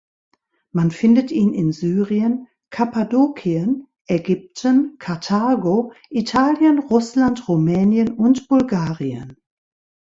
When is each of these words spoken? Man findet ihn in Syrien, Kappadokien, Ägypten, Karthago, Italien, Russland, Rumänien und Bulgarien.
Man 0.71 0.89
findet 0.89 1.29
ihn 1.29 1.53
in 1.53 1.71
Syrien, 1.73 2.47
Kappadokien, 2.71 3.87
Ägypten, 4.07 4.95
Karthago, 4.97 5.93
Italien, 6.09 6.79
Russland, 6.79 7.47
Rumänien 7.47 8.11
und 8.13 8.47
Bulgarien. 8.47 9.37